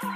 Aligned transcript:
Vous 0.00 0.06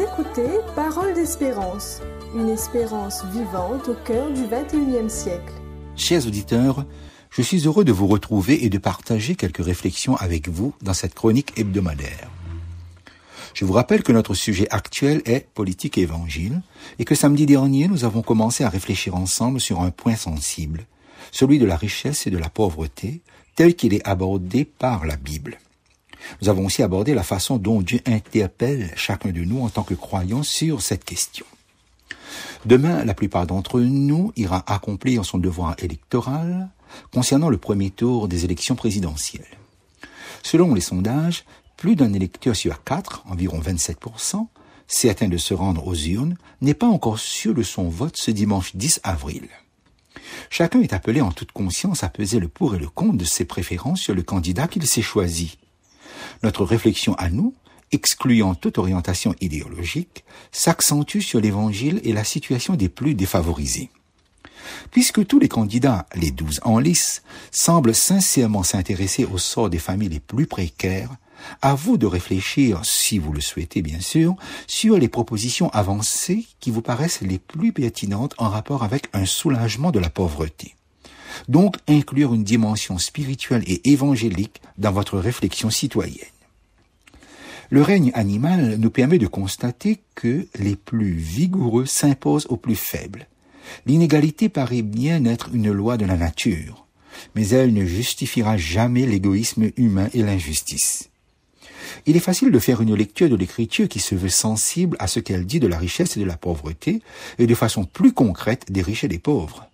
écoutez 0.00 0.42
Parole 0.74 1.14
d'espérance, 1.14 2.00
une 2.34 2.48
espérance 2.48 3.24
vivante 3.26 3.88
au 3.88 3.94
cœur 4.04 4.30
du 4.30 4.42
21e 4.42 5.08
siècle. 5.08 5.52
Chers 5.94 6.26
auditeurs, 6.26 6.84
je 7.30 7.42
suis 7.42 7.66
heureux 7.66 7.84
de 7.84 7.92
vous 7.92 8.06
retrouver 8.06 8.64
et 8.64 8.70
de 8.70 8.78
partager 8.78 9.36
quelques 9.36 9.64
réflexions 9.64 10.16
avec 10.16 10.48
vous 10.48 10.74
dans 10.82 10.94
cette 10.94 11.14
chronique 11.14 11.58
hebdomadaire. 11.58 12.28
Je 13.54 13.64
vous 13.64 13.72
rappelle 13.72 14.02
que 14.02 14.12
notre 14.12 14.34
sujet 14.34 14.68
actuel 14.70 15.22
est 15.24 15.48
politique 15.54 15.98
et 15.98 16.02
évangile 16.02 16.62
et 16.98 17.04
que 17.04 17.14
samedi 17.14 17.46
dernier 17.46 17.88
nous 17.88 18.04
avons 18.04 18.22
commencé 18.22 18.64
à 18.64 18.68
réfléchir 18.68 19.14
ensemble 19.14 19.60
sur 19.60 19.80
un 19.80 19.90
point 19.90 20.16
sensible, 20.16 20.86
celui 21.32 21.58
de 21.58 21.66
la 21.66 21.76
richesse 21.76 22.26
et 22.26 22.30
de 22.30 22.38
la 22.38 22.48
pauvreté 22.48 23.22
tel 23.54 23.74
qu'il 23.74 23.94
est 23.94 24.06
abordé 24.06 24.64
par 24.64 25.04
la 25.04 25.16
Bible. 25.16 25.58
Nous 26.42 26.48
avons 26.48 26.66
aussi 26.66 26.82
abordé 26.82 27.14
la 27.14 27.22
façon 27.22 27.56
dont 27.56 27.80
Dieu 27.80 28.00
interpelle 28.06 28.92
chacun 28.94 29.30
de 29.30 29.40
nous 29.40 29.62
en 29.62 29.68
tant 29.68 29.82
que 29.82 29.94
croyants 29.94 30.42
sur 30.42 30.82
cette 30.82 31.04
question. 31.04 31.46
Demain, 32.66 33.04
la 33.04 33.14
plupart 33.14 33.46
d'entre 33.46 33.80
nous 33.80 34.32
ira 34.36 34.62
accomplir 34.66 35.24
son 35.24 35.38
devoir 35.38 35.74
électoral 35.78 36.68
concernant 37.12 37.48
le 37.48 37.58
premier 37.58 37.90
tour 37.90 38.28
des 38.28 38.44
élections 38.44 38.76
présidentielles. 38.76 39.58
Selon 40.42 40.74
les 40.74 40.80
sondages, 40.80 41.44
plus 41.76 41.96
d'un 41.96 42.12
électeur 42.12 42.56
sur 42.56 42.82
quatre, 42.84 43.24
environ 43.28 43.60
27%, 43.60 44.46
certain 44.86 45.28
de 45.28 45.36
se 45.36 45.54
rendre 45.54 45.86
aux 45.86 45.94
urnes, 45.94 46.36
n'est 46.60 46.74
pas 46.74 46.86
encore 46.86 47.18
sûr 47.18 47.54
de 47.54 47.62
son 47.62 47.88
vote 47.88 48.16
ce 48.16 48.30
dimanche 48.30 48.76
10 48.76 49.00
avril. 49.02 49.48
Chacun 50.50 50.80
est 50.80 50.92
appelé 50.92 51.20
en 51.20 51.32
toute 51.32 51.52
conscience 51.52 52.02
à 52.02 52.08
peser 52.08 52.40
le 52.40 52.48
pour 52.48 52.74
et 52.74 52.78
le 52.78 52.88
contre 52.88 53.18
de 53.18 53.24
ses 53.24 53.44
préférences 53.44 54.00
sur 54.00 54.14
le 54.14 54.22
candidat 54.22 54.68
qu'il 54.68 54.86
s'est 54.86 55.02
choisi. 55.02 55.58
Notre 56.42 56.64
réflexion 56.64 57.14
à 57.14 57.30
nous, 57.30 57.54
excluant 57.92 58.54
toute 58.54 58.78
orientation 58.78 59.34
idéologique, 59.40 60.24
s'accentue 60.52 61.20
sur 61.20 61.40
l'évangile 61.40 62.00
et 62.04 62.12
la 62.12 62.24
situation 62.24 62.74
des 62.74 62.88
plus 62.88 63.14
défavorisés. 63.14 63.90
Puisque 64.90 65.26
tous 65.26 65.38
les 65.38 65.48
candidats, 65.48 66.06
les 66.14 66.30
douze 66.30 66.60
en 66.62 66.78
lice, 66.78 67.22
semblent 67.50 67.94
sincèrement 67.94 68.62
s'intéresser 68.62 69.24
au 69.24 69.38
sort 69.38 69.70
des 69.70 69.78
familles 69.78 70.08
les 70.08 70.20
plus 70.20 70.46
précaires, 70.46 71.10
à 71.62 71.74
vous 71.74 71.96
de 71.96 72.06
réfléchir, 72.06 72.80
si 72.84 73.18
vous 73.18 73.32
le 73.32 73.40
souhaitez 73.40 73.82
bien 73.82 74.00
sûr, 74.00 74.36
sur 74.66 74.98
les 74.98 75.08
propositions 75.08 75.70
avancées 75.70 76.46
qui 76.60 76.70
vous 76.70 76.82
paraissent 76.82 77.22
les 77.22 77.38
plus 77.38 77.72
pertinentes 77.72 78.34
en 78.38 78.48
rapport 78.48 78.82
avec 78.82 79.08
un 79.12 79.24
soulagement 79.24 79.90
de 79.90 79.98
la 79.98 80.10
pauvreté. 80.10 80.74
Donc 81.48 81.76
inclure 81.88 82.34
une 82.34 82.44
dimension 82.44 82.98
spirituelle 82.98 83.64
et 83.66 83.90
évangélique 83.90 84.60
dans 84.78 84.92
votre 84.92 85.18
réflexion 85.18 85.70
citoyenne. 85.70 86.26
Le 87.70 87.82
règne 87.82 88.10
animal 88.14 88.76
nous 88.78 88.90
permet 88.90 89.18
de 89.18 89.28
constater 89.28 90.00
que 90.16 90.46
les 90.58 90.74
plus 90.74 91.12
vigoureux 91.12 91.86
s'imposent 91.86 92.46
aux 92.48 92.56
plus 92.56 92.74
faibles. 92.74 93.28
L'inégalité 93.86 94.48
paraît 94.48 94.82
bien 94.82 95.24
être 95.24 95.50
une 95.52 95.70
loi 95.70 95.96
de 95.96 96.04
la 96.04 96.16
nature, 96.16 96.86
mais 97.34 97.48
elle 97.48 97.72
ne 97.72 97.84
justifiera 97.84 98.56
jamais 98.56 99.06
l'égoïsme 99.06 99.70
humain 99.76 100.08
et 100.14 100.22
l'injustice. 100.22 101.10
Il 102.06 102.16
est 102.16 102.20
facile 102.20 102.50
de 102.50 102.58
faire 102.58 102.80
une 102.80 102.94
lecture 102.94 103.28
de 103.28 103.36
l'écriture 103.36 103.88
qui 103.88 104.00
se 104.00 104.14
veut 104.14 104.28
sensible 104.28 104.96
à 105.00 105.06
ce 105.06 105.20
qu'elle 105.20 105.46
dit 105.46 105.60
de 105.60 105.66
la 105.66 105.78
richesse 105.78 106.16
et 106.16 106.20
de 106.20 106.24
la 106.24 106.36
pauvreté, 106.36 107.02
et 107.38 107.46
de 107.46 107.54
façon 107.54 107.84
plus 107.84 108.12
concrète 108.12 108.70
des 108.70 108.82
riches 108.82 109.04
et 109.04 109.08
des 109.08 109.18
pauvres. 109.18 109.66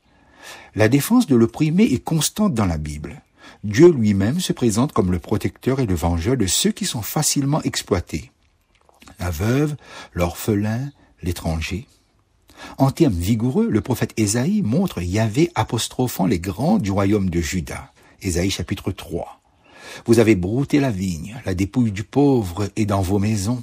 La 0.75 0.89
défense 0.89 1.27
de 1.27 1.37
l'opprimé 1.37 1.85
est 1.85 2.03
constante 2.03 2.55
dans 2.55 2.67
la 2.67 2.79
Bible. 2.79 3.23
Dieu 3.65 3.91
lui-même 3.91 4.41
se 4.41 4.53
présente 4.53 4.93
comme 4.93 5.13
le 5.13 5.19
protecteur 5.19 5.81
et 5.81 5.87
le 5.87 5.95
vengeur 5.95 6.37
de 6.37 6.47
ceux 6.47 6.73
qui 6.73 6.85
sont 6.85 7.03
facilement 7.03 7.63
exploités. 7.63 8.31
La 9.19 9.31
veuve, 9.31 9.77
l'orphelin, 10.13 10.91
l'étranger. 11.23 11.87
En 12.79 12.91
termes 12.91 13.13
vigoureux, 13.13 13.69
le 13.71 13.81
prophète 13.81 14.13
Ésaïe 14.17 14.63
montre 14.63 15.03
Yahvé 15.03 15.51
apostrophant 15.55 16.27
les 16.27 16.41
grands 16.41 16.79
du 16.79 16.91
royaume 16.91 17.31
de 17.31 17.41
Juda. 17.41 17.93
Ésaïe 18.23 18.51
chapitre 18.51 18.93
3. 18.93 19.41
Vous 20.05 20.19
avez 20.19 20.35
brouté 20.35 20.81
la 20.81 20.91
vigne, 20.91 21.41
la 21.47 21.55
dépouille 21.55 21.93
du 21.93 22.05
pauvre 22.05 22.69
est 22.77 22.87
dans 22.87 23.03
vos 23.03 23.19
maisons. 23.19 23.63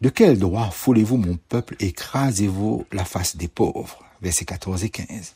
De 0.00 0.08
quel 0.08 0.38
droit 0.38 0.70
foulez-vous 0.70 1.16
mon 1.16 1.38
peuple, 1.48 1.76
écrasez-vous 1.80 2.86
la 2.92 3.04
face 3.04 3.36
des 3.36 3.48
pauvres? 3.48 4.04
Versets 4.20 4.44
14 4.44 4.84
et 4.84 4.90
15. 4.90 5.34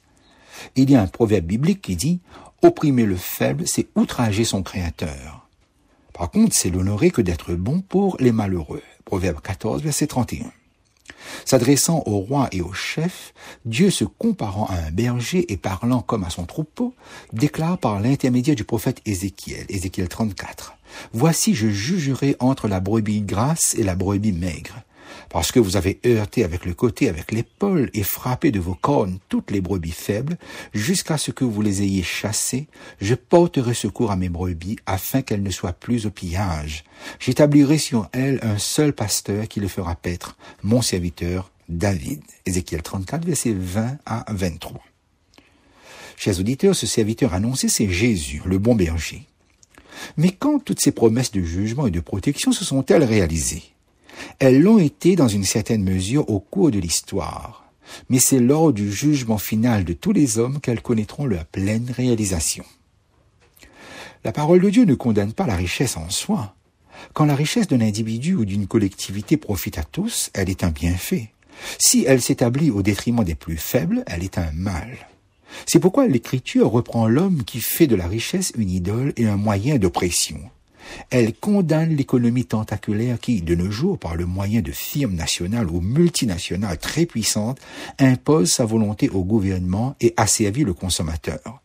Il 0.76 0.90
y 0.90 0.96
a 0.96 1.02
un 1.02 1.06
proverbe 1.06 1.46
biblique 1.46 1.80
qui 1.80 1.96
dit 1.96 2.20
Opprimer 2.62 3.06
le 3.06 3.16
faible, 3.16 3.66
c'est 3.66 3.88
outrager 3.94 4.44
son 4.44 4.62
créateur. 4.62 5.48
Par 6.12 6.30
contre, 6.30 6.54
c'est 6.54 6.68
l'honorer 6.68 7.10
que 7.10 7.22
d'être 7.22 7.54
bon 7.54 7.80
pour 7.80 8.16
les 8.20 8.32
malheureux. 8.32 8.82
Proverbe 9.06 9.40
14, 9.40 9.82
verset 9.82 10.06
31. 10.06 10.52
S'adressant 11.44 12.02
au 12.06 12.18
roi 12.18 12.48
et 12.52 12.60
au 12.60 12.72
chef, 12.72 13.34
Dieu 13.64 13.90
se 13.90 14.04
comparant 14.04 14.66
à 14.66 14.74
un 14.74 14.90
berger 14.90 15.52
et 15.52 15.56
parlant 15.56 16.00
comme 16.00 16.24
à 16.24 16.30
son 16.30 16.44
troupeau, 16.44 16.94
déclare 17.32 17.78
par 17.78 18.00
l'intermédiaire 18.00 18.56
du 18.56 18.64
prophète 18.64 19.00
Ézéchiel, 19.06 19.66
Ézéchiel 19.68 20.08
34, 20.08 20.74
Voici 21.12 21.54
je 21.54 21.68
jugerai 21.68 22.36
entre 22.40 22.68
la 22.68 22.80
brebis 22.80 23.22
grasse 23.22 23.74
et 23.78 23.82
la 23.82 23.94
brebis 23.94 24.32
maigre 24.32 24.82
parce 25.28 25.52
que 25.52 25.60
vous 25.60 25.76
avez 25.76 26.00
heurté 26.06 26.44
avec 26.44 26.64
le 26.64 26.74
côté, 26.74 27.08
avec 27.08 27.32
l'épaule, 27.32 27.90
et 27.94 28.02
frappé 28.02 28.50
de 28.50 28.60
vos 28.60 28.74
cornes 28.74 29.18
toutes 29.28 29.50
les 29.50 29.60
brebis 29.60 29.90
faibles, 29.92 30.38
jusqu'à 30.74 31.18
ce 31.18 31.30
que 31.30 31.44
vous 31.44 31.62
les 31.62 31.82
ayez 31.82 32.02
chassées, 32.02 32.68
je 33.00 33.14
porterai 33.14 33.74
secours 33.74 34.10
à 34.10 34.16
mes 34.16 34.28
brebis, 34.28 34.76
afin 34.86 35.22
qu'elles 35.22 35.42
ne 35.42 35.50
soient 35.50 35.72
plus 35.72 36.06
au 36.06 36.10
pillage. 36.10 36.84
J'établirai 37.18 37.78
sur 37.78 38.08
elles 38.12 38.40
un 38.42 38.58
seul 38.58 38.92
pasteur 38.92 39.48
qui 39.48 39.60
le 39.60 39.68
fera 39.68 39.94
paître, 39.94 40.36
mon 40.62 40.82
serviteur 40.82 41.50
David. 41.68 42.22
Ézéchiel 42.46 42.82
34, 42.82 43.24
versets 43.24 43.54
20 43.56 43.98
à 44.04 44.24
23. 44.28 44.80
Chers 46.16 46.38
auditeurs, 46.38 46.74
ce 46.74 46.86
serviteur 46.86 47.32
annoncé, 47.32 47.68
c'est 47.68 47.88
Jésus, 47.88 48.42
le 48.44 48.58
bon 48.58 48.74
berger. 48.74 49.26
Mais 50.16 50.30
quand 50.30 50.58
toutes 50.58 50.80
ces 50.80 50.92
promesses 50.92 51.32
de 51.32 51.42
jugement 51.42 51.86
et 51.86 51.90
de 51.90 52.00
protection 52.00 52.52
se 52.52 52.64
sont-elles 52.64 53.04
réalisées? 53.04 53.62
Elles 54.38 54.60
l'ont 54.60 54.78
été 54.78 55.16
dans 55.16 55.28
une 55.28 55.44
certaine 55.44 55.82
mesure 55.82 56.28
au 56.30 56.40
cours 56.40 56.70
de 56.70 56.78
l'histoire, 56.78 57.64
mais 58.08 58.18
c'est 58.18 58.40
lors 58.40 58.72
du 58.72 58.92
jugement 58.92 59.38
final 59.38 59.84
de 59.84 59.92
tous 59.92 60.12
les 60.12 60.38
hommes 60.38 60.60
qu'elles 60.60 60.82
connaîtront 60.82 61.26
leur 61.26 61.44
pleine 61.46 61.90
réalisation. 61.90 62.64
La 64.24 64.32
parole 64.32 64.60
de 64.60 64.70
Dieu 64.70 64.84
ne 64.84 64.94
condamne 64.94 65.32
pas 65.32 65.46
la 65.46 65.56
richesse 65.56 65.96
en 65.96 66.10
soi. 66.10 66.54
Quand 67.14 67.24
la 67.24 67.34
richesse 67.34 67.68
d'un 67.68 67.80
individu 67.80 68.34
ou 68.34 68.44
d'une 68.44 68.66
collectivité 68.66 69.36
profite 69.36 69.78
à 69.78 69.84
tous, 69.84 70.30
elle 70.34 70.50
est 70.50 70.64
un 70.64 70.70
bienfait. 70.70 71.30
Si 71.78 72.04
elle 72.06 72.20
s'établit 72.20 72.70
au 72.70 72.82
détriment 72.82 73.24
des 73.24 73.34
plus 73.34 73.56
faibles, 73.56 74.04
elle 74.06 74.22
est 74.22 74.38
un 74.38 74.50
mal. 74.52 75.08
C'est 75.66 75.80
pourquoi 75.80 76.06
l'Écriture 76.06 76.70
reprend 76.70 77.08
l'homme 77.08 77.44
qui 77.44 77.60
fait 77.60 77.86
de 77.86 77.96
la 77.96 78.06
richesse 78.06 78.52
une 78.56 78.70
idole 78.70 79.12
et 79.16 79.26
un 79.26 79.36
moyen 79.36 79.78
d'oppression. 79.78 80.40
Elle 81.10 81.34
condamne 81.34 81.96
l'économie 81.96 82.44
tentaculaire 82.44 83.18
qui, 83.18 83.42
de 83.42 83.54
nos 83.54 83.70
jours, 83.70 83.98
par 83.98 84.16
le 84.16 84.26
moyen 84.26 84.60
de 84.60 84.72
firmes 84.72 85.14
nationales 85.14 85.70
ou 85.70 85.80
multinationales 85.80 86.78
très 86.78 87.06
puissantes, 87.06 87.58
impose 87.98 88.50
sa 88.52 88.64
volonté 88.64 89.08
au 89.08 89.24
gouvernement 89.24 89.96
et 90.00 90.14
asservit 90.16 90.64
le 90.64 90.74
consommateur. 90.74 91.62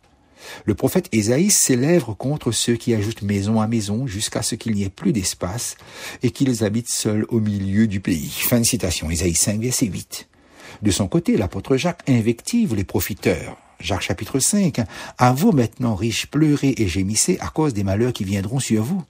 Le 0.65 0.75
prophète 0.75 1.09
Ésaïe 1.11 1.49
s'élève 1.49 2.05
contre 2.17 2.51
ceux 2.51 2.75
qui 2.75 2.93
ajoutent 2.93 3.23
maison 3.23 3.61
à 3.61 3.67
maison 3.67 4.07
jusqu'à 4.07 4.41
ce 4.41 4.55
qu'il 4.55 4.73
n'y 4.73 4.83
ait 4.83 4.89
plus 4.89 5.11
d'espace 5.11 5.75
et 6.23 6.31
qu'ils 6.31 6.63
habitent 6.63 6.89
seuls 6.89 7.25
au 7.29 7.39
milieu 7.39 7.87
du 7.87 7.99
pays. 7.99 8.29
Fin 8.29 8.59
de 8.59 8.65
citation, 8.65 9.09
Ésaïe 9.09 9.33
5, 9.33 9.59
verset 9.59 9.87
8. 9.87 10.27
De 10.81 10.91
son 10.91 11.07
côté, 11.07 11.37
l'apôtre 11.37 11.77
Jacques 11.77 12.07
invective 12.07 12.75
les 12.75 12.83
profiteurs. 12.83 13.57
Jacques 13.79 14.01
chapitre 14.01 14.39
5. 14.39 14.81
À 15.17 15.33
vous 15.33 15.51
maintenant, 15.51 15.95
riches, 15.95 16.27
pleurez 16.27 16.75
et 16.77 16.87
gémissez 16.87 17.37
à 17.39 17.49
cause 17.49 17.73
des 17.73 17.83
malheurs 17.83 18.13
qui 18.13 18.23
viendront 18.23 18.59
sur 18.59 18.83
vous. 18.83 19.03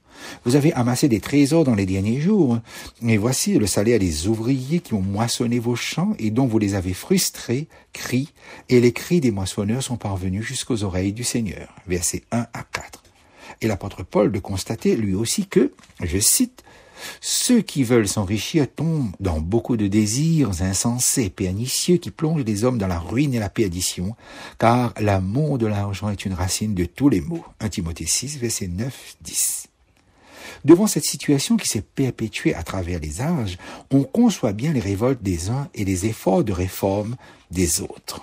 Vous 0.44 0.56
avez 0.56 0.72
amassé 0.72 1.08
des 1.08 1.20
trésors 1.20 1.64
dans 1.64 1.74
les 1.74 1.86
derniers 1.86 2.20
jours, 2.20 2.58
et 3.06 3.16
voici 3.16 3.58
le 3.58 3.66
salaire 3.66 3.98
des 3.98 4.28
ouvriers 4.28 4.80
qui 4.80 4.94
ont 4.94 5.02
moissonné 5.02 5.58
vos 5.58 5.76
champs 5.76 6.14
et 6.18 6.30
dont 6.30 6.46
vous 6.46 6.58
les 6.58 6.74
avez 6.74 6.94
frustrés, 6.94 7.68
cris, 7.92 8.32
et 8.68 8.80
les 8.80 8.92
cris 8.92 9.20
des 9.20 9.30
moissonneurs 9.30 9.82
sont 9.82 9.96
parvenus 9.96 10.44
jusqu'aux 10.44 10.84
oreilles 10.84 11.12
du 11.12 11.24
Seigneur. 11.24 11.68
Versets 11.86 12.24
1 12.32 12.46
à 12.52 12.62
4. 12.72 13.02
Et 13.60 13.68
l'apôtre 13.68 14.02
Paul 14.02 14.32
de 14.32 14.38
constater 14.38 14.96
lui 14.96 15.14
aussi 15.14 15.46
que, 15.46 15.72
je 16.02 16.18
cite, 16.18 16.62
ceux 17.20 17.60
qui 17.60 17.84
veulent 17.84 18.08
s'enrichir 18.08 18.66
tombent 18.74 19.14
dans 19.20 19.40
beaucoup 19.40 19.76
de 19.76 19.86
désirs 19.86 20.62
insensés, 20.62 21.30
pernicieux, 21.30 21.96
qui 21.96 22.10
plongent 22.10 22.44
les 22.44 22.64
hommes 22.64 22.78
dans 22.78 22.86
la 22.86 22.98
ruine 22.98 23.34
et 23.34 23.38
la 23.38 23.48
perdition, 23.48 24.16
car 24.58 24.92
l'amour 25.00 25.58
de 25.58 25.66
l'argent 25.66 26.10
est 26.10 26.24
une 26.24 26.34
racine 26.34 26.74
de 26.74 26.84
tous 26.84 27.08
les 27.08 27.20
maux. 27.20 27.44
1 27.60 27.68
Timothée 27.68 28.06
6, 28.06 28.38
verset 28.38 28.68
9, 28.68 29.16
10. 29.22 29.68
Devant 30.64 30.86
cette 30.86 31.04
situation 31.04 31.56
qui 31.56 31.68
s'est 31.68 31.82
perpétuée 31.82 32.54
à 32.54 32.62
travers 32.62 32.98
les 32.98 33.20
âges, 33.20 33.58
on 33.90 34.02
conçoit 34.02 34.52
bien 34.52 34.72
les 34.72 34.80
révoltes 34.80 35.22
des 35.22 35.50
uns 35.50 35.68
et 35.74 35.84
les 35.84 36.06
efforts 36.06 36.44
de 36.44 36.52
réforme 36.52 37.16
des 37.50 37.80
autres. 37.80 38.22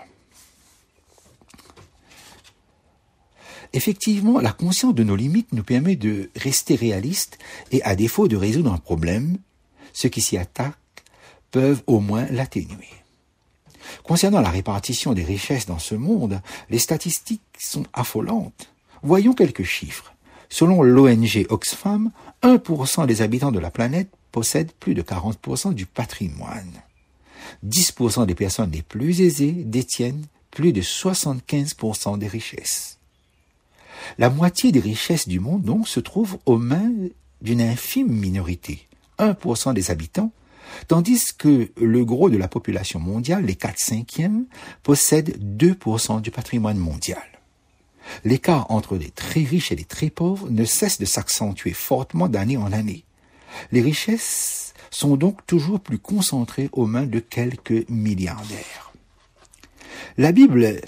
Effectivement, 3.74 4.40
la 4.40 4.52
conscience 4.52 4.94
de 4.94 5.04
nos 5.04 5.16
limites 5.16 5.52
nous 5.52 5.64
permet 5.64 5.96
de 5.96 6.30
rester 6.36 6.76
réalistes 6.76 7.40
et 7.72 7.82
à 7.84 7.96
défaut 7.96 8.28
de 8.28 8.36
résoudre 8.36 8.72
un 8.72 8.78
problème, 8.78 9.38
ceux 9.94 10.10
qui 10.10 10.22
s'y 10.22 10.38
attaquent 10.38 10.76
peuvent 11.52 11.82
au 11.88 12.00
moins 12.00 12.26
l'atténuer. 12.30 12.90
Concernant 14.04 14.42
la 14.42 14.50
répartition 14.50 15.14
des 15.14 15.24
richesses 15.24 15.66
dans 15.66 15.80
ce 15.80 15.96
monde, 15.96 16.42
les 16.70 16.80
statistiques 16.80 17.42
sont 17.58 17.86
affolantes. 17.94 18.70
Voyons 19.02 19.34
quelques 19.34 19.64
chiffres. 19.64 20.14
Selon 20.50 20.84
l'ONG 20.84 21.46
Oxfam, 21.50 22.12
1% 22.44 23.08
des 23.08 23.22
habitants 23.22 23.52
de 23.52 23.60
la 23.60 23.72
planète 23.72 24.10
possèdent 24.32 24.72
plus 24.72 24.94
de 24.94 25.02
40% 25.02 25.74
du 25.74 25.86
patrimoine. 25.86 26.82
10% 27.66 28.26
des 28.26 28.36
personnes 28.36 28.72
les 28.72 28.82
plus 28.82 29.22
aisées 29.22 29.52
détiennent 29.52 30.26
plus 30.52 30.74
de 30.74 30.82
75% 30.82 32.20
des 32.20 32.28
richesses. 32.28 33.00
La 34.18 34.30
moitié 34.30 34.72
des 34.72 34.80
richesses 34.80 35.28
du 35.28 35.40
monde, 35.40 35.64
donc, 35.64 35.88
se 35.88 36.00
trouve 36.00 36.38
aux 36.46 36.58
mains 36.58 36.92
d'une 37.42 37.62
infime 37.62 38.08
minorité, 38.08 38.88
1% 39.20 39.74
des 39.74 39.92
habitants, 39.92 40.32
tandis 40.88 41.34
que 41.38 41.72
le 41.80 42.06
gros 42.06 42.30
de 42.30 42.38
la 42.38 42.48
population 42.48 43.00
mondiale, 43.00 43.46
les 43.46 43.56
4 43.56 43.80
cinquièmes, 43.80 44.46
possèdent 44.82 45.38
2% 45.58 46.22
du 46.22 46.32
patrimoine 46.32 46.78
mondial. 46.78 47.24
L'écart 48.26 48.70
entre 48.70 48.98
les 48.98 49.12
très 49.12 49.42
riches 49.42 49.72
et 49.72 49.76
les 49.76 49.86
très 49.86 50.10
pauvres 50.10 50.50
ne 50.50 50.66
cesse 50.66 51.00
de 51.00 51.06
s'accentuer 51.06 51.74
fortement 51.74 52.28
d'année 52.28 52.58
en 52.58 52.72
année. 52.72 53.06
Les 53.72 53.82
richesses 53.82 54.74
sont 54.90 55.16
donc 55.16 55.46
toujours 55.46 55.80
plus 55.80 56.00
concentrées 56.00 56.70
aux 56.72 56.86
mains 56.86 57.06
de 57.06 57.20
quelques 57.20 57.88
milliardaires. 57.90 58.94
La 60.18 60.32
Bible 60.32 60.82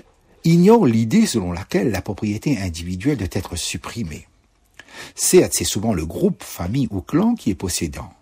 ignore 0.46 0.86
l'idée 0.86 1.26
selon 1.26 1.52
laquelle 1.52 1.92
la 1.92 2.02
propriété 2.02 2.58
individuelle 2.60 3.18
doit 3.18 3.28
être 3.32 3.56
supprimée. 3.56 4.28
C'est 5.16 5.64
souvent 5.64 5.94
le 5.94 6.06
groupe, 6.06 6.44
famille 6.44 6.88
ou 6.92 7.02
clan 7.02 7.36
qui 7.36 7.50
est 7.50 7.56
possédant, 7.56 8.14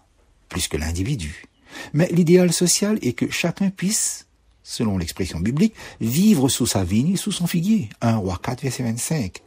plus 0.50 0.68
que 0.68 0.78
l'individu. 0.78 1.46
Mais 1.94 2.08
l'idéal 2.12 2.54
social 2.54 2.98
est 3.02 3.14
que 3.14 3.30
chacun 3.30 3.70
puisse, 3.70 4.28
selon 4.64 4.98
l'expression 4.98 5.40
biblique, 5.40 5.76
vivre 6.02 6.50
sous 6.50 6.66
sa 6.66 6.84
vigne 6.84 7.14
et 7.14 7.18
sous 7.18 7.32
son 7.32 7.48
figuier. 7.48 7.90
1 8.02 8.16
roi 8.18 8.40
4, 8.42 8.62
verset 8.62 8.84
25. 8.84 9.42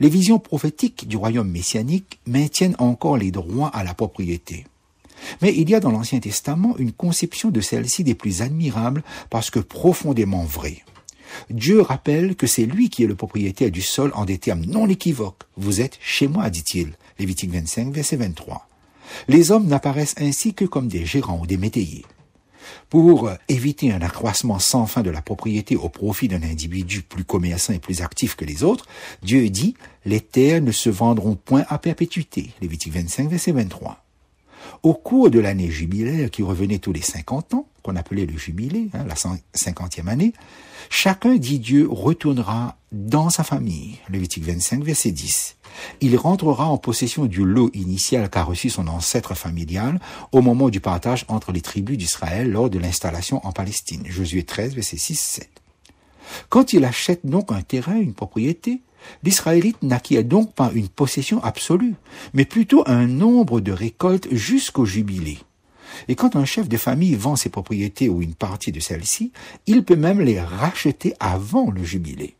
Les 0.00 0.08
visions 0.08 0.38
prophétiques 0.38 1.06
du 1.06 1.16
royaume 1.16 1.50
messianique 1.50 2.18
maintiennent 2.26 2.76
encore 2.78 3.18
les 3.18 3.30
droits 3.30 3.68
à 3.68 3.84
la 3.84 3.94
propriété. 3.94 4.66
Mais 5.42 5.54
il 5.54 5.68
y 5.68 5.74
a 5.74 5.80
dans 5.80 5.90
l'Ancien 5.90 6.20
Testament 6.20 6.76
une 6.78 6.92
conception 6.92 7.50
de 7.50 7.60
celle-ci 7.60 8.04
des 8.04 8.14
plus 8.14 8.42
admirables 8.42 9.02
parce 9.30 9.50
que 9.50 9.58
profondément 9.58 10.44
vraie. 10.44 10.82
Dieu 11.50 11.80
rappelle 11.80 12.36
que 12.36 12.46
c'est 12.46 12.66
lui 12.66 12.90
qui 12.90 13.04
est 13.04 13.08
le 13.08 13.14
propriétaire 13.14 13.70
du 13.70 13.82
sol 13.82 14.10
en 14.14 14.24
des 14.24 14.38
termes 14.38 14.64
non 14.64 14.88
équivoques. 14.88 15.42
Vous 15.56 15.80
êtes 15.80 15.98
chez 16.00 16.28
moi, 16.28 16.50
dit-il. 16.50 16.92
Lévitique 17.18 17.50
25, 17.50 17.92
verset 17.92 18.16
23. 18.16 18.68
Les 19.28 19.50
hommes 19.50 19.66
n'apparaissent 19.66 20.16
ainsi 20.18 20.54
que 20.54 20.64
comme 20.64 20.88
des 20.88 21.06
gérants 21.06 21.40
ou 21.40 21.46
des 21.46 21.56
métayers. 21.56 22.04
Pour 22.88 23.30
éviter 23.48 23.92
un 23.92 24.02
accroissement 24.02 24.58
sans 24.58 24.86
fin 24.86 25.02
de 25.02 25.10
la 25.10 25.22
propriété 25.22 25.76
au 25.76 25.88
profit 25.88 26.28
d'un 26.28 26.42
individu 26.42 27.02
plus 27.02 27.24
commerçant 27.24 27.72
et 27.72 27.78
plus 27.78 28.02
actif 28.02 28.34
que 28.34 28.44
les 28.44 28.64
autres, 28.64 28.86
Dieu 29.22 29.48
dit, 29.50 29.74
les 30.04 30.20
terres 30.20 30.62
ne 30.62 30.72
se 30.72 30.90
vendront 30.90 31.36
point 31.36 31.64
à 31.68 31.78
perpétuité. 31.78 32.50
Lévitique 32.60 32.94
25, 32.94 33.28
verset 33.28 33.52
23. 33.52 34.05
Au 34.82 34.94
cours 34.94 35.30
de 35.30 35.38
l'année 35.38 35.70
jubilaire 35.70 36.30
qui 36.30 36.42
revenait 36.42 36.78
tous 36.78 36.92
les 36.92 37.02
50 37.02 37.54
ans, 37.54 37.66
qu'on 37.82 37.96
appelait 37.96 38.26
le 38.26 38.36
jubilé, 38.36 38.88
hein, 38.94 39.04
la 39.06 39.14
cinquantième 39.54 40.08
année, 40.08 40.32
chacun, 40.90 41.36
dit 41.36 41.58
Dieu, 41.58 41.86
retournera 41.90 42.76
dans 42.92 43.30
sa 43.30 43.44
famille. 43.44 43.98
Lévitique 44.10 44.44
25, 44.44 44.82
verset 44.82 45.12
10. 45.12 45.56
Il 46.00 46.16
rentrera 46.16 46.66
en 46.66 46.78
possession 46.78 47.26
du 47.26 47.44
lot 47.44 47.70
initial 47.74 48.30
qu'a 48.30 48.42
reçu 48.42 48.70
son 48.70 48.88
ancêtre 48.88 49.34
familial 49.34 50.00
au 50.32 50.40
moment 50.40 50.68
du 50.68 50.80
partage 50.80 51.24
entre 51.28 51.52
les 51.52 51.60
tribus 51.60 51.98
d'Israël 51.98 52.50
lors 52.50 52.70
de 52.70 52.78
l'installation 52.78 53.44
en 53.46 53.52
Palestine. 53.52 54.04
Josué 54.06 54.42
13, 54.42 54.74
verset 54.74 54.96
6, 54.96 55.18
7. 55.18 55.50
Quand 56.48 56.72
il 56.72 56.84
achète 56.84 57.24
donc 57.24 57.52
un 57.52 57.62
terrain, 57.62 57.96
une 57.96 58.14
propriété, 58.14 58.82
l'Israélite 59.22 59.82
n'acquiert 59.82 60.24
donc 60.24 60.54
pas 60.54 60.70
une 60.74 60.88
possession 60.88 61.42
absolue, 61.42 61.94
mais 62.34 62.44
plutôt 62.44 62.82
un 62.86 63.06
nombre 63.06 63.60
de 63.60 63.72
récoltes 63.72 64.28
jusqu'au 64.32 64.84
jubilé. 64.84 65.38
Et 66.08 66.14
quand 66.14 66.36
un 66.36 66.44
chef 66.44 66.68
de 66.68 66.76
famille 66.76 67.14
vend 67.14 67.36
ses 67.36 67.48
propriétés 67.48 68.08
ou 68.08 68.22
une 68.22 68.34
partie 68.34 68.72
de 68.72 68.80
celles-ci, 68.80 69.32
il 69.66 69.84
peut 69.84 69.96
même 69.96 70.20
les 70.20 70.40
racheter 70.40 71.14
avant 71.20 71.70
le 71.70 71.84
jubilé. 71.84 72.34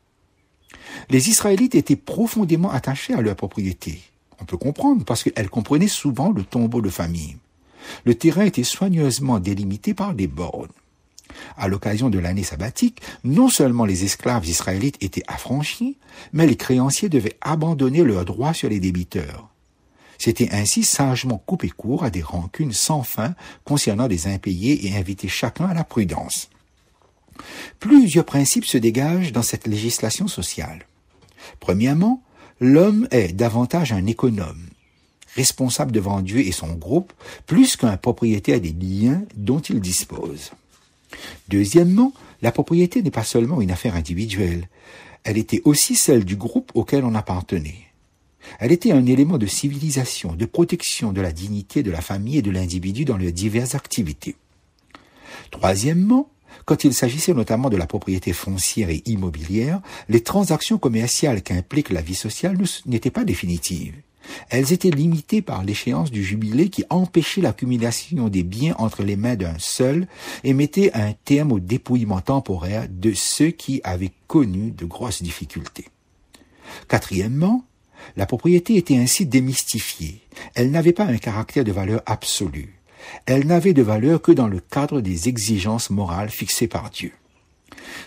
Les 1.11 1.29
Israélites 1.29 1.75
étaient 1.75 1.97
profondément 1.97 2.71
attachés 2.71 3.15
à 3.15 3.21
leur 3.21 3.37
propriété. 3.37 4.01
On 4.41 4.45
peut 4.45 4.57
comprendre 4.57 5.05
parce 5.05 5.23
qu'elles 5.23 5.51
comprenaient 5.51 5.89
souvent 5.89 6.31
le 6.31 6.43
tombeau 6.43 6.81
de 6.81 6.91
famille. 6.91 7.37
Le 8.05 8.15
terrain 8.15 8.45
était 8.45 8.65
soigneusement 8.65 9.39
délimité 9.39 9.95
par 9.95 10.15
des 10.15 10.27
bornes. 10.27 10.69
À 11.57 11.69
l'occasion 11.69 12.11
de 12.11 12.19
l'année 12.19 12.43
sabbatique, 12.43 13.01
non 13.25 13.49
seulement 13.49 13.85
les 13.85 14.05
esclaves 14.05 14.47
israélites 14.47 15.03
étaient 15.03 15.23
affranchis, 15.27 15.97
mais 16.33 16.47
les 16.47 16.57
créanciers 16.57 17.09
devaient 17.09 17.39
abandonner 17.41 18.03
leurs 18.03 18.25
droits 18.25 18.55
sur 18.55 18.69
les 18.69 18.81
débiteurs. 18.81 19.49
C'était 20.19 20.51
ainsi 20.53 20.83
sagement 20.83 21.43
couper 21.47 21.71
court 21.71 22.05
à 22.05 22.11
des 22.11 22.23
rancunes 22.23 22.73
sans 22.73 23.03
fin 23.03 23.35
concernant 23.65 24.09
des 24.09 24.27
impayés 24.27 24.87
et 24.87 24.97
inviter 24.97 25.29
chacun 25.29 25.67
à 25.67 25.75
la 25.75 25.85
prudence. 25.85 26.51
Plusieurs 27.81 28.25
principes 28.25 28.65
se 28.65 28.79
dégagent 28.79 29.33
dans 29.33 29.43
cette 29.43 29.67
législation 29.67 30.27
sociale. 30.27 30.87
Premièrement, 31.61 32.23
l'homme 32.61 33.09
est 33.11 33.35
davantage 33.35 33.93
un 33.93 34.07
économe, 34.07 34.67
responsable 35.37 35.93
devant 35.93 36.23
Dieu 36.23 36.41
et 36.41 36.53
son 36.53 36.73
groupe, 36.73 37.13
plus 37.47 37.77
qu'un 37.77 37.97
propriétaire 37.97 38.61
des 38.61 38.73
biens 38.73 39.23
dont 39.37 39.61
il 39.61 39.81
dispose. 39.81 40.53
Deuxièmement, 41.49 42.13
la 42.43 42.53
propriété 42.53 43.03
n'est 43.03 43.11
pas 43.11 43.25
seulement 43.25 43.61
une 43.61 43.71
affaire 43.71 43.97
individuelle, 43.97 44.69
elle 45.25 45.39
était 45.39 45.63
aussi 45.65 45.97
celle 45.97 46.25
du 46.25 46.37
groupe 46.37 46.71
auquel 46.75 47.05
on 47.05 47.15
appartenait. 47.15 47.87
Elle 48.61 48.71
était 48.71 48.93
un 48.93 49.07
élément 49.07 49.39
de 49.39 49.47
civilisation, 49.47 50.35
de 50.35 50.47
protection 50.47 51.13
de 51.13 51.21
la 51.21 51.33
dignité 51.33 51.83
de 51.83 51.91
la 51.91 52.01
famille 52.01 52.39
et 52.39 52.43
de 52.43 52.51
l'individu 52.53 53.05
dans 53.05 53.17
leurs 53.17 53.33
diverses 53.33 53.75
activités. 53.75 54.37
Troisièmement, 55.51 56.31
quand 56.65 56.85
il 56.85 56.95
s'agissait 56.95 57.35
notamment 57.35 57.71
de 57.71 57.77
la 57.77 57.87
propriété 57.87 58.33
foncière 58.33 58.91
et 58.91 59.03
immobilière, 59.07 59.81
les 60.09 60.23
transactions 60.23 60.79
commerciales 60.79 61.43
qu'implique 61.43 61.91
la 61.91 62.03
vie 62.03 62.15
sociale 62.15 62.57
n'étaient 62.87 63.11
pas 63.11 63.25
définitives. 63.25 63.95
Elles 64.51 64.73
étaient 64.73 64.91
limitées 64.91 65.43
par 65.43 65.65
l'échéance 65.65 66.11
du 66.11 66.23
jubilé 66.23 66.69
qui 66.69 66.85
empêchait 66.91 67.41
l'accumulation 67.41 68.29
des 68.29 68.43
biens 68.43 68.75
entre 68.79 69.03
les 69.03 69.17
mains 69.17 69.37
d'un 69.37 69.59
seul 69.59 70.07
et 70.45 70.55
mettait 70.55 70.93
un 70.95 71.13
terme 71.13 71.53
au 71.53 71.61
dépouillement 71.61 72.21
temporaire 72.21 72.87
de 72.89 73.13
ceux 73.13 73.51
qui 73.51 73.81
avaient 73.85 74.13
connu 74.27 74.71
de 74.71 74.85
grosses 74.85 75.23
difficultés. 75.23 75.89
Quatrièmement, 76.89 77.65
la 78.17 78.27
propriété 78.27 78.77
était 78.77 78.97
ainsi 78.97 79.27
démystifiée. 79.27 80.21
Elle 80.55 80.71
n'avait 80.71 80.93
pas 80.93 81.05
un 81.05 81.19
caractère 81.19 81.65
de 81.65 81.73
valeur 81.73 82.03
absolue. 82.07 82.81
Elle 83.27 83.47
n'avait 83.47 83.75
de 83.75 83.83
valeur 83.83 84.21
que 84.21 84.33
dans 84.33 84.49
le 84.49 84.61
cadre 84.61 85.01
des 85.01 85.29
exigences 85.29 85.91
morales 85.91 86.31
fixées 86.31 86.69
par 86.69 86.91
Dieu. 86.91 87.13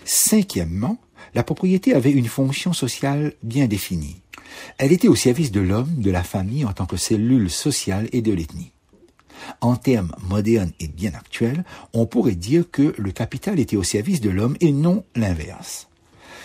Cinquièmement, 0.03 0.99
la 1.33 1.43
propriété 1.43 1.93
avait 1.93 2.11
une 2.11 2.27
fonction 2.27 2.73
sociale 2.73 3.33
bien 3.43 3.67
définie. 3.67 4.21
Elle 4.77 4.91
était 4.91 5.07
au 5.07 5.15
service 5.15 5.51
de 5.51 5.61
l'homme, 5.61 5.93
de 5.97 6.11
la 6.11 6.23
famille 6.23 6.65
en 6.65 6.73
tant 6.73 6.85
que 6.85 6.97
cellule 6.97 7.49
sociale 7.49 8.09
et 8.11 8.21
de 8.21 8.33
l'ethnie. 8.33 8.71
En 9.61 9.75
termes 9.75 10.13
modernes 10.27 10.71
et 10.79 10.87
bien 10.87 11.13
actuels, 11.13 11.63
on 11.93 12.05
pourrait 12.05 12.35
dire 12.35 12.69
que 12.71 12.93
le 12.97 13.11
capital 13.11 13.59
était 13.59 13.77
au 13.77 13.83
service 13.83 14.21
de 14.21 14.29
l'homme 14.29 14.57
et 14.59 14.71
non 14.71 15.03
l'inverse. 15.15 15.87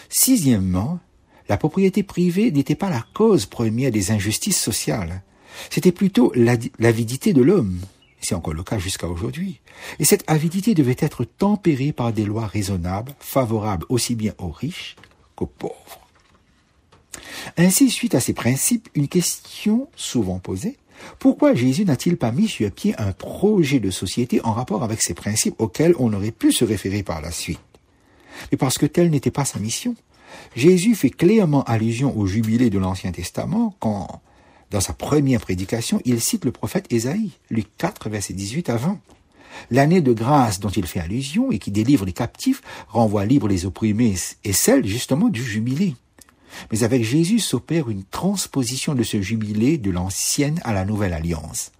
Sixièmement, 0.08 1.00
la 1.48 1.56
propriété 1.56 2.02
privée 2.02 2.50
n'était 2.50 2.74
pas 2.74 2.90
la 2.90 3.04
cause 3.14 3.46
première 3.46 3.90
des 3.90 4.10
injustices 4.10 4.60
sociales. 4.60 5.22
C'était 5.70 5.92
plutôt 5.92 6.32
l'avidité 6.78 7.32
de 7.32 7.42
l'homme. 7.42 7.80
C'est 8.20 8.34
encore 8.34 8.54
le 8.54 8.62
cas 8.62 8.78
jusqu'à 8.78 9.08
aujourd'hui. 9.08 9.60
Et 9.98 10.04
cette 10.04 10.24
avidité 10.26 10.74
devait 10.74 10.96
être 10.98 11.24
tempérée 11.24 11.92
par 11.92 12.12
des 12.12 12.24
lois 12.24 12.46
raisonnables, 12.46 13.14
favorables 13.18 13.84
aussi 13.90 14.14
bien 14.14 14.32
aux 14.38 14.50
riches 14.50 14.96
qu'aux 15.36 15.46
pauvres. 15.46 16.03
Ainsi, 17.56 17.90
suite 17.90 18.14
à 18.14 18.20
ces 18.20 18.32
principes, 18.32 18.88
une 18.94 19.08
question 19.08 19.88
souvent 19.94 20.38
posée, 20.38 20.76
pourquoi 21.18 21.54
Jésus 21.54 21.84
n'a-t-il 21.84 22.16
pas 22.16 22.32
mis 22.32 22.48
sur 22.48 22.70
pied 22.70 22.94
un 22.98 23.12
projet 23.12 23.80
de 23.80 23.90
société 23.90 24.40
en 24.44 24.52
rapport 24.52 24.82
avec 24.82 25.02
ces 25.02 25.14
principes 25.14 25.60
auxquels 25.60 25.94
on 25.98 26.12
aurait 26.12 26.30
pu 26.30 26.52
se 26.52 26.64
référer 26.64 27.02
par 27.02 27.20
la 27.20 27.30
suite? 27.30 27.60
Et 28.52 28.56
parce 28.56 28.78
que 28.78 28.86
telle 28.86 29.10
n'était 29.10 29.30
pas 29.30 29.44
sa 29.44 29.60
mission. 29.60 29.94
Jésus 30.56 30.94
fait 30.94 31.10
clairement 31.10 31.62
allusion 31.64 32.16
au 32.18 32.26
jubilé 32.26 32.70
de 32.70 32.78
l'Ancien 32.78 33.12
Testament 33.12 33.76
quand 33.78 34.20
Dans 34.70 34.80
sa 34.80 34.92
première 34.92 35.40
prédication, 35.40 36.00
il 36.04 36.20
cite 36.20 36.44
le 36.44 36.50
prophète 36.50 36.92
Ésaïe, 36.92 37.30
Luc 37.50 37.66
4, 37.78 38.08
verset 38.08 38.34
18 38.34 38.70
à 38.70 38.76
20. 38.76 38.98
L'année 39.70 40.00
de 40.00 40.12
grâce 40.12 40.58
dont 40.58 40.70
il 40.70 40.86
fait 40.86 40.98
allusion 40.98 41.52
et 41.52 41.60
qui 41.60 41.70
délivre 41.70 42.04
les 42.04 42.12
captifs 42.12 42.62
renvoie 42.88 43.24
libre 43.24 43.46
les 43.46 43.66
opprimés 43.66 44.16
et 44.42 44.52
celle 44.52 44.84
justement 44.84 45.28
du 45.28 45.44
jubilé. 45.44 45.94
Mais 46.70 46.82
avec 46.82 47.04
Jésus 47.04 47.38
s'opère 47.38 47.90
une 47.90 48.04
transposition 48.04 48.94
de 48.94 49.02
ce 49.02 49.20
jubilé 49.20 49.78
de 49.78 49.90
l'ancienne 49.90 50.60
à 50.64 50.72
la 50.72 50.84
nouvelle 50.84 51.12
alliance. 51.12 51.72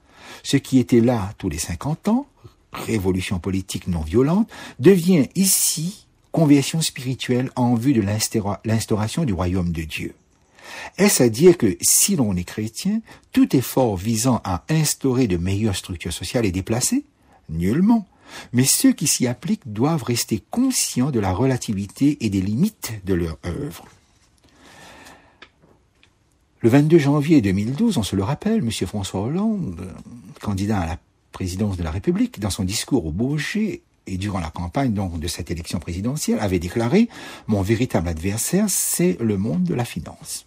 Ce 0.43 0.57
qui 0.57 0.78
était 0.78 1.00
là 1.00 1.33
tous 1.38 1.49
les 1.49 1.59
cinquante 1.59 2.09
ans, 2.09 2.26
révolution 2.73 3.38
politique 3.38 3.88
non 3.88 4.00
violente, 4.00 4.50
devient 4.78 5.28
ici 5.35 6.07
conversion 6.33 6.81
spirituelle 6.81 7.50
en 7.54 7.75
vue 7.75 7.93
de 7.93 8.02
l'instauration 8.64 9.25
du 9.25 9.33
royaume 9.33 9.73
de 9.73 9.83
Dieu. 9.83 10.14
Est-ce 10.99 11.23
à 11.23 11.28
dire 11.28 11.57
que 11.57 11.76
si 11.81 12.16
l'on 12.16 12.35
est 12.37 12.45
chrétien, 12.45 13.00
tout 13.33 13.54
effort 13.54 13.97
visant 13.97 14.40
à 14.45 14.64
instaurer 14.69 15.28
de 15.28 15.37
meilleures 15.37 15.76
structures 15.76 16.12
sociales 16.12 16.47
est 16.47 16.52
déplacé? 16.52 17.04
Nullement. 17.49 18.07
Mais 18.52 18.64
ceux 18.64 18.93
qui 18.93 19.07
s'y 19.07 19.26
appliquent 19.26 19.73
doivent 19.73 20.02
rester 20.02 20.43
conscients 20.50 21.11
de 21.11 21.21
la 21.21 21.33
relativité 21.33 22.16
et 22.25 22.31
des 22.31 22.40
limites 22.40 22.93
de 23.04 23.14
leur 23.14 23.38
œuvre. 23.45 23.85
Le 26.64 26.71
22 26.71 26.97
janvier 26.99 27.42
2012, 27.42 27.99
on 27.99 28.02
se 28.02 28.16
le 28.16 28.23
rappelle, 28.23 28.61
M. 28.61 28.71
François 28.71 29.21
Hollande, 29.21 29.87
candidat 30.40 30.80
à 30.80 30.87
la 30.87 30.99
présidence 31.30 31.76
de 31.76 31.83
la 31.83 31.90
République, 31.90 32.40
dans 32.40 32.49
son 32.49 32.64
discours 32.64 33.04
au 33.04 33.11
Bourget 33.11 33.83
et 34.06 34.16
durant 34.16 34.40
la 34.40 34.49
campagne 34.49 34.94
donc 34.94 35.21
de 35.21 35.28
cette 35.28 35.50
élection 35.50 35.78
présidentielle, 35.78 36.38
avait 36.40 36.59
déclaré 36.59 37.11
Mon 37.49 37.61
véritable 37.61 38.09
adversaire, 38.09 38.64
c'est 38.68 39.18
le 39.21 39.37
monde 39.37 39.64
de 39.64 39.75
la 39.75 39.85
finance. 39.85 40.47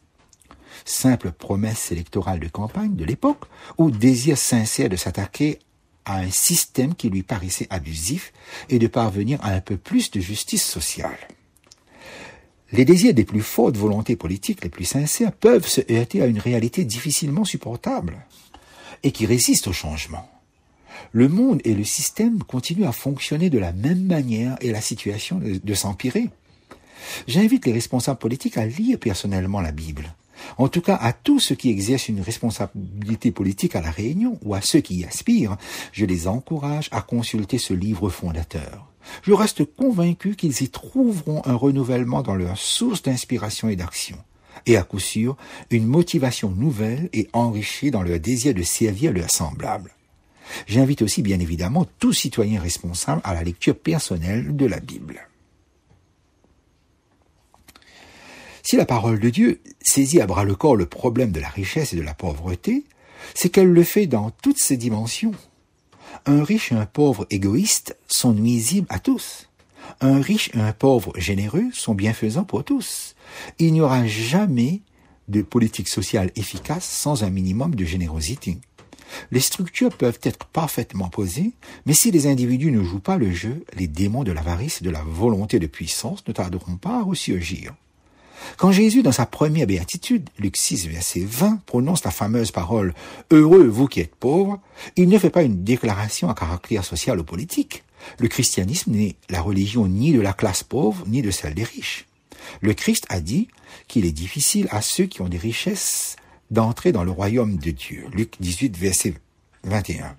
Simple 0.85 1.31
promesse 1.33 1.91
électorale 1.91 2.39
de 2.39 2.47
campagne 2.47 2.95
de 2.95 3.05
l'époque, 3.05 3.45
ou 3.77 3.91
désir 3.91 4.39
sincère 4.39 4.89
de 4.89 4.95
s'attaquer 4.95 5.59
à 6.05 6.17
un 6.17 6.31
système 6.31 6.95
qui 6.95 7.11
lui 7.11 7.21
paraissait 7.21 7.67
abusif 7.69 8.33
et 8.69 8.79
de 8.79 8.87
parvenir 8.87 9.37
à 9.43 9.51
un 9.51 9.61
peu 9.61 9.77
plus 9.77 10.09
de 10.09 10.19
justice 10.19 10.65
sociale. 10.65 11.27
Les 12.71 12.83
désirs 12.83 13.13
des 13.13 13.23
plus 13.23 13.41
fortes 13.41 13.77
volontés 13.77 14.15
politiques 14.15 14.63
les 14.63 14.69
plus 14.69 14.85
sincères 14.85 15.31
peuvent 15.31 15.67
se 15.67 15.81
heurter 15.91 16.21
à 16.21 16.25
une 16.25 16.39
réalité 16.39 16.83
difficilement 16.83 17.45
supportable 17.45 18.17
et 19.03 19.11
qui 19.11 19.25
résiste 19.25 19.67
au 19.67 19.73
changement. 19.73 20.29
Le 21.11 21.29
monde 21.29 21.61
et 21.63 21.73
le 21.73 21.83
système 21.83 22.43
continuent 22.43 22.87
à 22.87 22.91
fonctionner 22.91 23.49
de 23.49 23.59
la 23.59 23.71
même 23.71 24.03
manière 24.03 24.57
et 24.59 24.71
la 24.71 24.81
situation 24.81 25.39
de 25.41 25.73
s'empirer. 25.73 26.29
J'invite 27.27 27.65
les 27.65 27.71
responsables 27.71 28.19
politiques 28.19 28.57
à 28.57 28.65
lire 28.65 28.99
personnellement 28.99 29.61
la 29.61 29.71
Bible 29.71 30.13
en 30.57 30.67
tout 30.67 30.81
cas, 30.81 30.95
à 30.95 31.13
tous 31.13 31.39
ceux 31.39 31.55
qui 31.55 31.69
exercent 31.69 32.09
une 32.09 32.21
responsabilité 32.21 33.31
politique 33.31 33.75
à 33.75 33.81
la 33.81 33.91
Réunion 33.91 34.39
ou 34.43 34.53
à 34.53 34.61
ceux 34.61 34.81
qui 34.81 34.95
y 34.95 35.05
aspirent, 35.05 35.57
je 35.91 36.05
les 36.05 36.27
encourage 36.27 36.89
à 36.91 37.01
consulter 37.01 37.57
ce 37.57 37.73
livre 37.73 38.09
fondateur. 38.09 38.87
Je 39.23 39.33
reste 39.33 39.63
convaincu 39.63 40.35
qu'ils 40.35 40.63
y 40.63 40.69
trouveront 40.69 41.41
un 41.45 41.55
renouvellement 41.55 42.21
dans 42.21 42.35
leur 42.35 42.57
source 42.57 43.03
d'inspiration 43.03 43.69
et 43.69 43.75
d'action, 43.75 44.17
et 44.65 44.77
à 44.77 44.83
coup 44.83 44.99
sûr 44.99 45.37
une 45.69 45.85
motivation 45.85 46.49
nouvelle 46.49 47.09
et 47.13 47.29
enrichie 47.33 47.91
dans 47.91 48.03
leur 48.03 48.19
désir 48.19 48.53
de 48.53 48.63
servir 48.63 49.13
leurs 49.13 49.31
semblables. 49.31 49.93
J'invite 50.65 51.01
aussi 51.01 51.21
bien 51.21 51.39
évidemment 51.39 51.85
tout 51.99 52.13
citoyen 52.13 52.61
responsable 52.61 53.21
à 53.23 53.33
la 53.33 53.43
lecture 53.43 53.77
personnelle 53.77 54.55
de 54.55 54.65
la 54.65 54.79
Bible. 54.79 55.27
Si 58.69 58.75
la 58.75 58.85
parole 58.85 59.21
de 59.21 59.29
Dieu 59.29 59.61
saisit 59.79 60.19
à 60.19 60.27
bras 60.27 60.43
le 60.43 60.53
corps 60.53 60.75
le 60.75 60.87
problème 60.87 61.31
de 61.31 61.39
la 61.39 61.47
richesse 61.47 61.93
et 61.93 61.95
de 61.95 62.01
la 62.01 62.13
pauvreté, 62.13 62.83
c'est 63.33 63.47
qu'elle 63.47 63.71
le 63.71 63.83
fait 63.85 64.07
dans 64.07 64.29
toutes 64.29 64.61
ses 64.61 64.75
dimensions. 64.75 65.31
Un 66.25 66.43
riche 66.43 66.73
et 66.73 66.75
un 66.75 66.85
pauvre 66.85 67.25
égoïste 67.29 67.97
sont 68.09 68.33
nuisibles 68.33 68.87
à 68.89 68.99
tous. 68.99 69.47
Un 70.01 70.19
riche 70.19 70.51
et 70.53 70.59
un 70.59 70.73
pauvre 70.73 71.13
généreux 71.15 71.69
sont 71.71 71.95
bienfaisants 71.95 72.43
pour 72.43 72.65
tous. 72.65 73.15
Il 73.57 73.71
n'y 73.71 73.79
aura 73.79 74.05
jamais 74.05 74.81
de 75.29 75.43
politique 75.43 75.87
sociale 75.87 76.31
efficace 76.35 76.83
sans 76.83 77.23
un 77.23 77.29
minimum 77.29 77.73
de 77.73 77.85
générosité. 77.85 78.57
Les 79.31 79.39
structures 79.39 79.95
peuvent 79.95 80.19
être 80.23 80.45
parfaitement 80.45 81.07
posées, 81.07 81.53
mais 81.85 81.93
si 81.93 82.11
les 82.11 82.27
individus 82.27 82.71
ne 82.71 82.83
jouent 82.83 82.99
pas 82.99 83.17
le 83.17 83.31
jeu, 83.31 83.63
les 83.77 83.87
démons 83.87 84.25
de 84.25 84.33
l'avarice 84.33 84.81
et 84.81 84.83
de 84.83 84.89
la 84.89 85.03
volonté 85.03 85.57
de 85.57 85.67
puissance 85.67 86.27
ne 86.27 86.33
tarderont 86.33 86.75
pas 86.75 86.99
à 86.99 87.03
ressurgir. 87.03 87.73
Quand 88.57 88.71
Jésus, 88.71 89.03
dans 89.03 89.11
sa 89.11 89.25
première 89.25 89.67
béatitude, 89.67 90.29
Luc 90.39 90.57
6, 90.57 90.87
verset 90.87 91.25
20, 91.25 91.61
prononce 91.65 92.03
la 92.03 92.11
fameuse 92.11 92.51
parole 92.51 92.93
Heureux 93.31 93.67
vous 93.67 93.87
qui 93.87 93.99
êtes 93.99 94.15
pauvres, 94.15 94.59
il 94.95 95.09
ne 95.09 95.19
fait 95.19 95.29
pas 95.29 95.43
une 95.43 95.63
déclaration 95.63 96.29
à 96.29 96.33
caractère 96.33 96.85
social 96.85 97.19
ou 97.19 97.23
politique. 97.23 97.83
Le 98.19 98.27
christianisme 98.27 98.91
n'est 98.91 99.15
la 99.29 99.41
religion 99.41 99.87
ni 99.87 100.13
de 100.13 100.21
la 100.21 100.33
classe 100.33 100.63
pauvre, 100.63 101.03
ni 101.07 101.21
de 101.21 101.31
celle 101.31 101.53
des 101.53 101.63
riches. 101.63 102.05
Le 102.61 102.73
Christ 102.73 103.05
a 103.09 103.19
dit 103.19 103.47
qu'il 103.87 104.05
est 104.05 104.11
difficile 104.11 104.67
à 104.71 104.81
ceux 104.81 105.05
qui 105.05 105.21
ont 105.21 105.29
des 105.29 105.37
richesses 105.37 106.15
d'entrer 106.51 106.91
dans 106.91 107.03
le 107.03 107.11
royaume 107.11 107.57
de 107.57 107.71
Dieu. 107.71 108.05
Luc 108.13 108.35
18, 108.39 108.77
verset 108.77 109.13
21. 109.63 110.15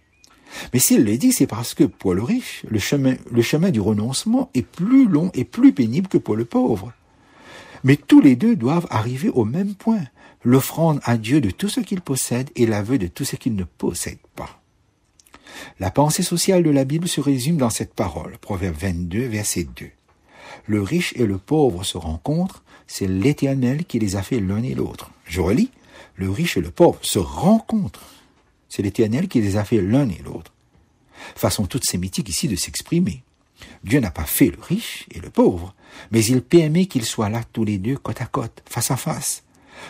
Mais 0.72 0.78
s'il 0.78 1.04
le 1.04 1.16
dit, 1.16 1.32
c'est 1.32 1.46
parce 1.46 1.74
que 1.74 1.84
pour 1.84 2.14
le 2.14 2.22
riche, 2.22 2.64
le 2.68 2.78
chemin, 2.78 3.16
le 3.30 3.42
chemin 3.42 3.70
du 3.70 3.80
renoncement 3.80 4.50
est 4.54 4.66
plus 4.66 5.06
long 5.06 5.30
et 5.34 5.44
plus 5.44 5.72
pénible 5.72 6.08
que 6.08 6.18
pour 6.18 6.36
le 6.36 6.44
pauvre. 6.44 6.92
Mais 7.84 7.96
tous 7.96 8.20
les 8.20 8.36
deux 8.36 8.56
doivent 8.56 8.86
arriver 8.90 9.28
au 9.28 9.44
même 9.44 9.74
point, 9.74 10.04
l'offrande 10.42 11.00
à 11.04 11.16
Dieu 11.16 11.40
de 11.40 11.50
tout 11.50 11.68
ce 11.68 11.80
qu'il 11.80 12.00
possède 12.00 12.50
et 12.56 12.66
l'aveu 12.66 12.98
de 12.98 13.06
tout 13.06 13.24
ce 13.24 13.36
qu'il 13.36 13.54
ne 13.54 13.64
possède 13.64 14.18
pas. 14.34 14.60
La 15.80 15.90
pensée 15.90 16.22
sociale 16.22 16.62
de 16.62 16.70
la 16.70 16.84
Bible 16.84 17.08
se 17.08 17.20
résume 17.20 17.56
dans 17.56 17.70
cette 17.70 17.94
parole, 17.94 18.38
Proverbe 18.38 18.76
22, 18.76 19.26
verset 19.26 19.66
2. 19.76 19.90
Le 20.66 20.82
riche 20.82 21.14
et 21.16 21.26
le 21.26 21.38
pauvre 21.38 21.84
se 21.84 21.98
rencontrent, 21.98 22.62
c'est 22.86 23.08
l'Éternel 23.08 23.84
qui 23.84 23.98
les 23.98 24.16
a 24.16 24.22
fait 24.22 24.40
l'un 24.40 24.62
et 24.62 24.74
l'autre. 24.74 25.10
Je 25.24 25.40
relis, 25.40 25.70
le 26.16 26.30
riche 26.30 26.56
et 26.56 26.60
le 26.60 26.70
pauvre 26.70 26.98
se 27.02 27.18
rencontrent, 27.18 28.06
c'est 28.68 28.82
l'Éternel 28.82 29.28
qui 29.28 29.40
les 29.40 29.56
a 29.56 29.64
fait 29.64 29.80
l'un 29.80 30.08
et 30.08 30.20
l'autre. 30.24 30.52
Façon 31.34 31.66
toute 31.66 31.84
sémitique 31.84 32.28
ici 32.28 32.48
de 32.48 32.56
s'exprimer. 32.56 33.22
Dieu 33.84 34.00
n'a 34.00 34.10
pas 34.10 34.24
fait 34.24 34.50
le 34.50 34.60
riche 34.60 35.06
et 35.10 35.20
le 35.20 35.30
pauvre, 35.30 35.74
mais 36.10 36.24
il 36.24 36.42
permet 36.42 36.86
qu'ils 36.86 37.04
soient 37.04 37.28
là 37.28 37.42
tous 37.52 37.64
les 37.64 37.78
deux 37.78 37.96
côte 37.96 38.20
à 38.20 38.26
côte, 38.26 38.62
face 38.68 38.90
à 38.90 38.96
face. 38.96 39.44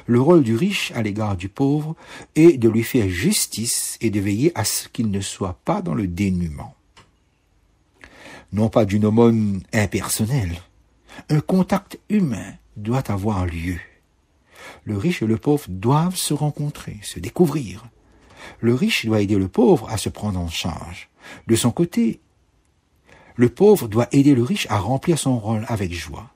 Le 0.07 0.21
rôle 0.21 0.43
du 0.43 0.55
riche 0.55 0.93
à 0.95 1.03
l'égard 1.03 1.37
du 1.37 1.49
pauvre 1.49 1.97
est 2.35 2.59
de 2.59 2.69
lui 2.69 2.83
faire 2.83 3.09
justice 3.09 3.97
et 4.01 4.11
de 4.11 4.21
veiller 4.21 4.53
à 4.55 4.65
ce 4.65 4.89
qu'il 4.89 5.11
ne 5.11 5.21
soit 5.21 5.59
pas 5.65 5.83
dans 5.83 5.95
le 5.95 6.07
dénuement. 6.07 6.75
Non 8.53 8.69
pas 8.69 8.85
d'une 8.85 9.05
aumône 9.05 9.63
impersonnelle. 9.73 10.61
Un 11.29 11.41
contact 11.41 11.99
humain 12.09 12.55
doit 12.77 13.11
avoir 13.11 13.47
lieu. 13.47 13.79
Le 14.85 14.97
riche 14.97 15.23
et 15.23 15.27
le 15.27 15.37
pauvre 15.37 15.65
doivent 15.69 16.17
se 16.17 16.35
rencontrer, 16.35 16.99
se 17.03 17.19
découvrir. 17.19 17.87
Le 18.61 18.75
riche 18.75 19.07
doit 19.07 19.21
aider 19.21 19.37
le 19.37 19.49
pauvre 19.49 19.89
à 19.91 19.97
se 19.97 20.09
prendre 20.09 20.39
en 20.39 20.49
charge. 20.49 21.11
De 21.47 21.57
son 21.57 21.71
côté, 21.71 22.21
le 23.39 23.49
pauvre 23.49 23.87
doit 23.87 24.09
aider 24.11 24.35
le 24.35 24.43
riche 24.43 24.67
à 24.69 24.79
remplir 24.79 25.17
son 25.17 25.39
rôle 25.39 25.65
avec 25.69 25.95
joie. 25.95 26.29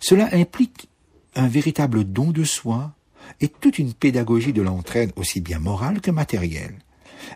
Cela 0.00 0.28
implique 0.32 0.88
un 1.34 1.48
véritable 1.48 2.04
don 2.04 2.30
de 2.30 2.44
soi 2.44 2.92
et 3.40 3.48
toute 3.48 3.80
une 3.80 3.92
pédagogie 3.92 4.52
de 4.52 4.62
l'entraide 4.62 5.12
aussi 5.16 5.40
bien 5.40 5.58
morale 5.58 6.00
que 6.00 6.12
matérielle. 6.12 6.76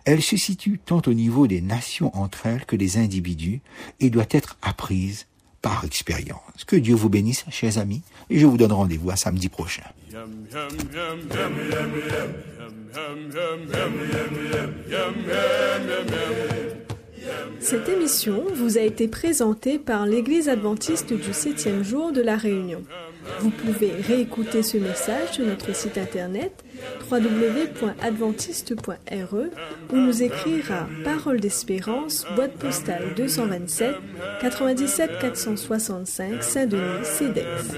Elle 0.05 0.23
se 0.23 0.37
situe 0.37 0.79
tant 0.79 1.03
au 1.05 1.15
niveau 1.15 1.49
des 1.49 1.61
nations 1.61 2.17
entre 2.17 2.47
elles 2.47 2.65
que 2.65 2.77
des 2.77 2.97
individus 2.97 3.61
et 3.99 4.09
doit 4.09 4.27
être 4.31 4.57
apprise 4.63 5.27
par 5.63 5.85
expérience. 5.85 6.65
Que 6.65 6.77
Dieu 6.77 6.95
vous 6.95 7.09
bénisse, 7.09 7.45
chers 7.51 7.79
amis, 7.79 8.03
et 8.31 8.39
je 8.39 8.47
vous 8.47 8.57
donne 8.57 8.71
rendez-vous 8.71 9.11
à 9.11 9.17
samedi 9.17 9.49
prochain. 9.49 9.83
Cette 17.69 17.89
émission 17.91 18.45
vous 18.55 18.79
a 18.79 18.81
été 18.81 19.09
présentée 19.09 19.79
par 19.79 20.07
l'Église 20.07 20.49
adventiste 20.49 21.13
du 21.13 21.35
septième 21.35 21.85
jour 21.85 22.13
de 22.13 22.23
la 22.23 22.39
Réunion. 22.39 22.83
Vous 23.41 23.51
pouvez 23.51 23.91
réécouter 23.91 24.63
ce 24.63 24.79
message 24.79 25.33
sur 25.33 25.45
notre 25.45 25.77
site 25.77 25.99
internet 25.99 26.65
www.adventiste.re 27.11 29.35
ou 29.93 29.97
nous 29.97 30.23
écrire 30.23 30.73
à 30.73 30.89
Parole 31.05 31.41
d'Espérance, 31.41 32.25
boîte 32.37 32.55
postale 32.55 33.13
227 33.15 33.97
97 34.41 35.11
465 35.21 36.43
Saint-Denis, 36.43 37.05
CEDEX. 37.05 37.75